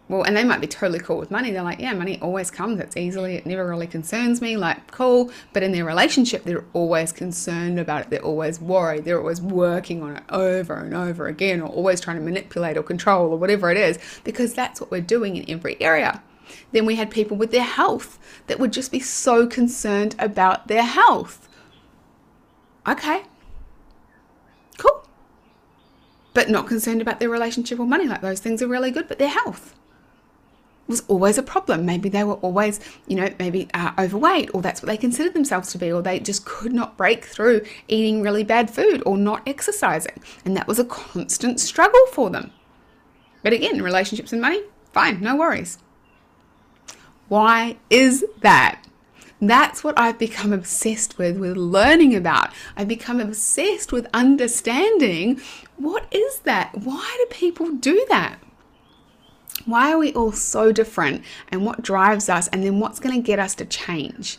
well, 0.09 0.23
and 0.23 0.35
they 0.35 0.45
might 0.45 0.62
be 0.62 0.67
totally 0.67 1.00
cool 1.00 1.19
with 1.19 1.31
money. 1.31 1.50
They're 1.50 1.62
like, 1.62 1.81
yeah, 1.81 1.93
money 1.93 2.19
always 2.23 2.50
comes. 2.50 2.81
It's 2.81 2.97
easily, 2.97 3.35
it 3.35 3.45
never 3.45 3.69
really 3.69 3.87
concerns 3.87 4.41
me. 4.41 4.57
Like, 4.57 4.91
cool. 4.91 5.31
But 5.53 5.62
in 5.62 5.73
their 5.73 5.85
relationship, 5.85 6.45
they're 6.45 6.65
always 6.73 7.12
concerned 7.12 7.79
about 7.79 8.03
it. 8.03 8.11
They're 8.11 8.25
always 8.25 8.59
worried. 8.59 9.05
They're 9.05 9.21
always 9.21 9.43
working 9.43 10.03
on 10.03 10.17
it 10.17 10.23
over 10.31 10.75
and 10.75 10.95
over 10.95 11.27
again, 11.27 11.61
or 11.61 11.69
always 11.69 12.00
trying 12.00 12.17
to 12.17 12.23
manipulate 12.23 12.79
or 12.79 12.83
control 12.83 13.31
or 13.31 13.37
whatever 13.37 13.71
it 13.71 13.77
is, 13.77 13.99
because 14.25 14.55
that's 14.55 14.81
what 14.81 14.91
we're 14.91 15.03
doing 15.03 15.37
in 15.37 15.50
every 15.50 15.81
area. 15.81 16.23
Then 16.73 16.87
we 16.87 16.97
had 16.97 17.11
people 17.11 17.37
with 17.37 17.50
their 17.50 17.62
health 17.62 18.19
that 18.47 18.59
would 18.59 18.73
just 18.73 18.91
be 18.91 19.00
so 19.00 19.47
concerned 19.47 20.15
about 20.19 20.69
their 20.69 20.85
health. 20.85 21.50
Okay. 22.88 23.25
Cool. 24.79 25.07
But 26.33 26.49
not 26.49 26.67
concerned 26.67 27.03
about 27.03 27.21
their 27.21 27.29
relationship 27.29 27.79
or 27.79 27.85
money. 27.85 28.07
Like 28.07 28.23
those 28.23 28.41
things 28.41 28.62
are 28.62 28.69
really 28.69 28.91
good, 28.91 29.07
but 29.07 29.19
their 29.19 29.29
health 29.29 29.75
was 30.88 31.02
always 31.07 31.38
a 31.38 31.42
problem. 31.42 31.85
Maybe 31.85 32.09
they 32.09 32.25
were 32.25 32.35
always, 32.35 32.80
you 33.07 33.14
know, 33.14 33.28
maybe 33.38 33.68
uh, 33.75 33.92
overweight, 33.99 34.50
or 34.54 34.62
that's 34.62 34.83
what 34.83 34.88
they 34.88 34.97
considered 34.97 35.35
themselves 35.35 35.71
to 35.73 35.78
be, 35.78 35.92
or 35.92 36.02
they 36.02 36.18
just 36.18 36.45
could 36.45 36.73
not 36.73 36.97
break 36.97 37.25
through 37.25 37.64
eating 37.87 38.23
really 38.23 38.42
bad 38.42 38.71
food 38.71 39.02
or 39.04 39.16
not 39.16 39.42
exercising. 39.47 40.21
And 40.45 40.57
that 40.57 40.66
was 40.66 40.78
a 40.78 40.85
constant 40.85 41.61
struggle 41.61 42.07
for 42.12 42.30
them. 42.30 42.50
But 43.42 43.52
again, 43.52 43.83
relationships 43.83 44.33
and 44.33 44.40
money, 44.40 44.62
fine, 44.92 45.21
no 45.21 45.37
worries. 45.37 45.78
Why 47.28 47.76
is 47.90 48.25
that? 48.40 48.83
That's 49.40 49.85
what 49.85 49.99
I've 49.99 50.18
become 50.18 50.52
obsessed 50.52 51.18
with, 51.18 51.37
with 51.37 51.57
learning 51.57 52.16
about. 52.16 52.50
I've 52.76 52.88
become 52.88 53.21
obsessed 53.21 53.92
with 53.92 54.09
understanding 54.12 55.40
what 55.76 56.07
is 56.11 56.40
that? 56.40 56.76
Why 56.76 57.16
do 57.18 57.26
people 57.35 57.71
do 57.71 58.04
that? 58.09 58.38
Why 59.67 59.93
are 59.93 59.99
we 59.99 60.12
all 60.15 60.33
so 60.33 60.73
different? 60.73 61.25
And 61.49 61.65
what 61.65 61.83
drives 61.83 62.29
us? 62.29 62.49
And 62.49 62.62
then 62.62 62.81
what's 62.81 63.00
going 63.00 63.15
to 63.15 63.27
get 63.27 63.38
us 63.38 63.55
to 63.57 63.65
change? 63.65 64.38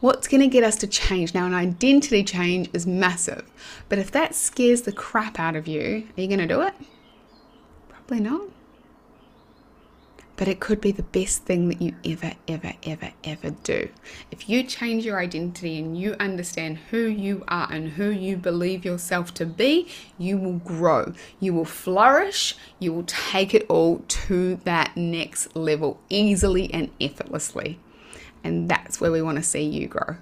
What's 0.00 0.28
going 0.28 0.42
to 0.42 0.48
get 0.48 0.64
us 0.64 0.76
to 0.76 0.86
change? 0.86 1.34
Now, 1.34 1.46
an 1.46 1.54
identity 1.54 2.22
change 2.22 2.68
is 2.72 2.86
massive, 2.86 3.50
but 3.88 3.98
if 3.98 4.10
that 4.10 4.34
scares 4.34 4.82
the 4.82 4.92
crap 4.92 5.38
out 5.38 5.56
of 5.56 5.66
you, 5.66 6.06
are 6.16 6.20
you 6.20 6.28
going 6.28 6.38
to 6.38 6.46
do 6.46 6.60
it? 6.60 6.74
Probably 7.88 8.20
not 8.20 8.42
but 10.36 10.48
it 10.48 10.60
could 10.60 10.80
be 10.80 10.92
the 10.92 11.02
best 11.02 11.44
thing 11.44 11.68
that 11.68 11.80
you 11.80 11.94
ever, 12.04 12.32
ever, 12.46 12.74
ever, 12.82 13.12
ever 13.24 13.50
do. 13.50 13.88
If 14.30 14.48
you 14.48 14.62
change 14.62 15.04
your 15.04 15.18
identity 15.18 15.78
and 15.78 15.98
you 15.98 16.14
understand 16.20 16.78
who 16.90 17.06
you 17.06 17.44
are 17.48 17.68
and 17.70 17.90
who 17.90 18.10
you 18.10 18.36
believe 18.36 18.84
yourself 18.84 19.32
to 19.34 19.46
be, 19.46 19.88
you 20.18 20.36
will 20.36 20.58
grow, 20.58 21.14
you 21.40 21.54
will 21.54 21.64
flourish, 21.64 22.54
you 22.78 22.92
will 22.92 23.04
take 23.04 23.54
it 23.54 23.66
all 23.68 24.02
to 24.08 24.56
that 24.64 24.96
next 24.96 25.56
level 25.56 26.00
easily 26.10 26.72
and 26.72 26.90
effortlessly. 27.00 27.78
And 28.44 28.68
that's 28.68 29.00
where 29.00 29.10
we 29.10 29.22
want 29.22 29.38
to 29.38 29.42
see 29.42 29.62
you 29.62 29.88
grow. 29.88 30.16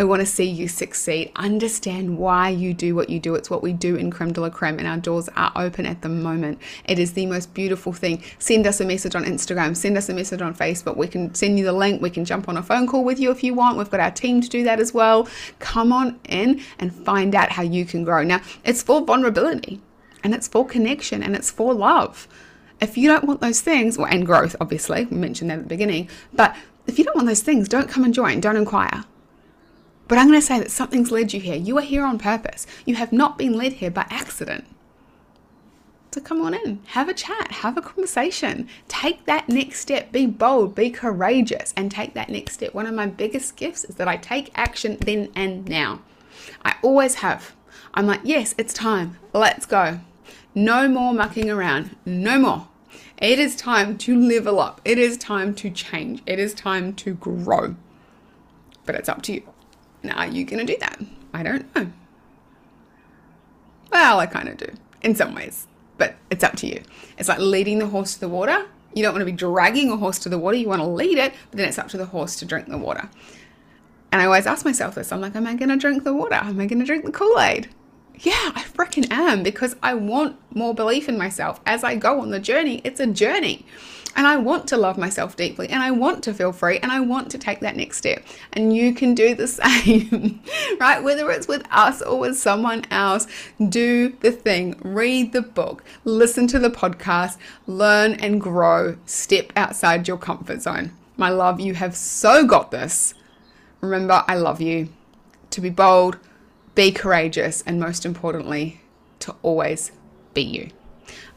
We 0.00 0.06
want 0.06 0.20
to 0.20 0.26
see 0.26 0.46
you 0.46 0.66
succeed. 0.66 1.30
Understand 1.36 2.16
why 2.16 2.48
you 2.48 2.72
do 2.72 2.94
what 2.94 3.10
you 3.10 3.20
do. 3.20 3.34
It's 3.34 3.50
what 3.50 3.62
we 3.62 3.74
do 3.74 3.96
in 3.96 4.10
Creme 4.10 4.32
de 4.32 4.40
la 4.40 4.48
Creme, 4.48 4.78
and 4.78 4.88
our 4.88 4.96
doors 4.96 5.28
are 5.36 5.52
open 5.54 5.84
at 5.84 6.00
the 6.00 6.08
moment. 6.08 6.58
It 6.86 6.98
is 6.98 7.12
the 7.12 7.26
most 7.26 7.52
beautiful 7.52 7.92
thing. 7.92 8.24
Send 8.38 8.66
us 8.66 8.80
a 8.80 8.86
message 8.86 9.14
on 9.14 9.26
Instagram, 9.26 9.76
send 9.76 9.98
us 9.98 10.08
a 10.08 10.14
message 10.14 10.40
on 10.40 10.54
Facebook. 10.54 10.96
We 10.96 11.06
can 11.06 11.34
send 11.34 11.58
you 11.58 11.66
the 11.66 11.74
link. 11.74 12.00
We 12.00 12.08
can 12.08 12.24
jump 12.24 12.48
on 12.48 12.56
a 12.56 12.62
phone 12.62 12.86
call 12.86 13.04
with 13.04 13.20
you 13.20 13.30
if 13.30 13.44
you 13.44 13.52
want. 13.52 13.76
We've 13.76 13.90
got 13.90 14.00
our 14.00 14.10
team 14.10 14.40
to 14.40 14.48
do 14.48 14.64
that 14.64 14.80
as 14.80 14.94
well. 14.94 15.28
Come 15.58 15.92
on 15.92 16.18
in 16.30 16.62
and 16.78 16.94
find 16.94 17.34
out 17.34 17.52
how 17.52 17.62
you 17.62 17.84
can 17.84 18.02
grow. 18.02 18.22
Now, 18.22 18.40
it's 18.64 18.82
for 18.82 19.04
vulnerability, 19.04 19.82
and 20.24 20.32
it's 20.32 20.48
for 20.48 20.64
connection, 20.64 21.22
and 21.22 21.36
it's 21.36 21.50
for 21.50 21.74
love. 21.74 22.26
If 22.80 22.96
you 22.96 23.06
don't 23.06 23.24
want 23.24 23.42
those 23.42 23.60
things, 23.60 23.98
well, 23.98 24.06
and 24.10 24.24
growth, 24.24 24.56
obviously, 24.62 25.04
we 25.04 25.18
mentioned 25.18 25.50
that 25.50 25.58
at 25.58 25.64
the 25.64 25.68
beginning, 25.68 26.08
but 26.32 26.56
if 26.86 26.98
you 26.98 27.04
don't 27.04 27.16
want 27.16 27.28
those 27.28 27.42
things, 27.42 27.68
don't 27.68 27.90
come 27.90 28.02
and 28.02 28.14
join, 28.14 28.40
don't 28.40 28.56
inquire. 28.56 29.04
But 30.10 30.18
I'm 30.18 30.26
going 30.26 30.40
to 30.40 30.44
say 30.44 30.58
that 30.58 30.72
something's 30.72 31.12
led 31.12 31.32
you 31.32 31.38
here. 31.38 31.54
You 31.54 31.78
are 31.78 31.82
here 31.82 32.04
on 32.04 32.18
purpose. 32.18 32.66
You 32.84 32.96
have 32.96 33.12
not 33.12 33.38
been 33.38 33.52
led 33.52 33.74
here 33.74 33.92
by 33.92 34.08
accident. 34.10 34.64
So 36.10 36.20
come 36.20 36.40
on 36.40 36.52
in, 36.52 36.80
have 36.86 37.08
a 37.08 37.14
chat, 37.14 37.52
have 37.52 37.76
a 37.76 37.80
conversation, 37.80 38.68
take 38.88 39.26
that 39.26 39.48
next 39.48 39.78
step, 39.78 40.10
be 40.10 40.26
bold, 40.26 40.74
be 40.74 40.90
courageous, 40.90 41.72
and 41.76 41.92
take 41.92 42.14
that 42.14 42.28
next 42.28 42.54
step. 42.54 42.74
One 42.74 42.86
of 42.86 42.94
my 42.94 43.06
biggest 43.06 43.54
gifts 43.54 43.84
is 43.84 43.94
that 43.94 44.08
I 44.08 44.16
take 44.16 44.50
action 44.56 44.96
then 45.00 45.30
and 45.36 45.68
now. 45.68 46.02
I 46.64 46.74
always 46.82 47.14
have. 47.16 47.54
I'm 47.94 48.08
like, 48.08 48.22
yes, 48.24 48.56
it's 48.58 48.74
time, 48.74 49.16
let's 49.32 49.64
go. 49.64 50.00
No 50.56 50.88
more 50.88 51.14
mucking 51.14 51.48
around, 51.48 51.94
no 52.04 52.36
more. 52.36 52.68
It 53.18 53.38
is 53.38 53.54
time 53.54 53.96
to 53.98 54.20
level 54.20 54.58
up, 54.58 54.80
it 54.84 54.98
is 54.98 55.16
time 55.16 55.54
to 55.54 55.70
change, 55.70 56.24
it 56.26 56.40
is 56.40 56.52
time 56.52 56.94
to 56.94 57.14
grow. 57.14 57.76
But 58.84 58.96
it's 58.96 59.08
up 59.08 59.22
to 59.22 59.34
you. 59.34 59.49
Now, 60.02 60.16
are 60.18 60.26
you 60.26 60.44
going 60.44 60.64
to 60.64 60.72
do 60.72 60.78
that? 60.80 61.00
I 61.32 61.42
don't 61.42 61.74
know. 61.74 61.90
Well, 63.92 64.20
I 64.20 64.26
kind 64.26 64.48
of 64.48 64.56
do 64.56 64.68
in 65.02 65.14
some 65.14 65.34
ways, 65.34 65.66
but 65.98 66.16
it's 66.30 66.44
up 66.44 66.56
to 66.56 66.66
you. 66.66 66.82
It's 67.18 67.28
like 67.28 67.38
leading 67.38 67.78
the 67.78 67.86
horse 67.86 68.14
to 68.14 68.20
the 68.20 68.28
water. 68.28 68.66
You 68.94 69.02
don't 69.02 69.12
want 69.12 69.22
to 69.22 69.26
be 69.26 69.32
dragging 69.32 69.90
a 69.90 69.96
horse 69.96 70.18
to 70.20 70.28
the 70.28 70.38
water, 70.38 70.56
you 70.56 70.68
want 70.68 70.80
to 70.80 70.86
lead 70.86 71.18
it, 71.18 71.32
but 71.50 71.58
then 71.58 71.68
it's 71.68 71.78
up 71.78 71.88
to 71.88 71.96
the 71.96 72.06
horse 72.06 72.36
to 72.36 72.44
drink 72.44 72.68
the 72.68 72.78
water. 72.78 73.08
And 74.12 74.20
I 74.20 74.24
always 74.24 74.46
ask 74.46 74.64
myself 74.64 74.96
this 74.96 75.12
I'm 75.12 75.20
like, 75.20 75.36
am 75.36 75.46
I 75.46 75.54
going 75.54 75.68
to 75.68 75.76
drink 75.76 76.04
the 76.04 76.14
water? 76.14 76.34
Am 76.34 76.60
I 76.60 76.66
going 76.66 76.80
to 76.80 76.84
drink 76.84 77.04
the 77.04 77.12
Kool 77.12 77.38
Aid? 77.40 77.68
Yeah, 78.18 78.52
I 78.54 78.62
freaking 78.62 79.10
am 79.10 79.42
because 79.42 79.76
I 79.82 79.94
want 79.94 80.36
more 80.54 80.74
belief 80.74 81.08
in 81.08 81.16
myself 81.16 81.60
as 81.64 81.84
I 81.84 81.94
go 81.94 82.20
on 82.20 82.30
the 82.30 82.40
journey. 82.40 82.80
It's 82.84 83.00
a 83.00 83.06
journey. 83.06 83.64
And 84.16 84.26
I 84.26 84.36
want 84.36 84.66
to 84.68 84.76
love 84.76 84.98
myself 84.98 85.36
deeply 85.36 85.68
and 85.68 85.82
I 85.82 85.90
want 85.92 86.24
to 86.24 86.34
feel 86.34 86.52
free 86.52 86.78
and 86.78 86.90
I 86.90 87.00
want 87.00 87.30
to 87.30 87.38
take 87.38 87.60
that 87.60 87.76
next 87.76 87.98
step. 87.98 88.24
And 88.52 88.74
you 88.74 88.94
can 88.94 89.14
do 89.14 89.34
the 89.34 89.46
same, 89.46 90.42
right? 90.80 91.02
Whether 91.02 91.30
it's 91.30 91.48
with 91.48 91.66
us 91.70 92.02
or 92.02 92.18
with 92.18 92.36
someone 92.36 92.84
else, 92.90 93.26
do 93.68 94.16
the 94.20 94.32
thing, 94.32 94.78
read 94.82 95.32
the 95.32 95.42
book, 95.42 95.84
listen 96.04 96.46
to 96.48 96.58
the 96.58 96.70
podcast, 96.70 97.36
learn 97.66 98.14
and 98.14 98.40
grow, 98.40 98.96
step 99.06 99.52
outside 99.56 100.08
your 100.08 100.18
comfort 100.18 100.62
zone. 100.62 100.92
My 101.16 101.28
love, 101.28 101.60
you 101.60 101.74
have 101.74 101.96
so 101.96 102.46
got 102.46 102.70
this. 102.70 103.14
Remember, 103.80 104.24
I 104.26 104.36
love 104.36 104.60
you. 104.60 104.88
To 105.50 105.60
be 105.60 105.70
bold, 105.70 106.16
be 106.74 106.92
courageous, 106.92 107.62
and 107.66 107.80
most 107.80 108.06
importantly, 108.06 108.80
to 109.18 109.34
always 109.42 109.92
be 110.32 110.42
you. 110.42 110.70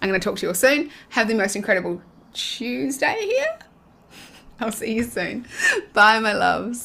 I'm 0.01 0.09
going 0.09 0.19
to 0.19 0.23
talk 0.23 0.37
to 0.37 0.43
you 0.43 0.49
all 0.49 0.53
soon. 0.53 0.91
Have 1.09 1.27
the 1.27 1.33
most 1.33 1.55
incredible 1.55 2.01
Tuesday 2.33 3.17
here. 3.21 3.59
I'll 4.59 4.71
see 4.71 4.93
you 4.93 5.03
soon. 5.03 5.45
Bye, 5.93 6.19
my 6.19 6.33
loves. 6.33 6.81